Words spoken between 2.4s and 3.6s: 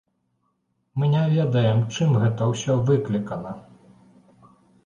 ўсё выклікана.